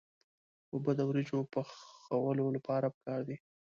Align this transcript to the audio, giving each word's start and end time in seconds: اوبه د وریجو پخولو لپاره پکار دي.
اوبه 0.73 0.91
د 0.97 1.01
وریجو 1.09 1.39
پخولو 1.53 2.45
لپاره 2.55 2.87
پکار 2.95 3.19
دي. 3.27 3.37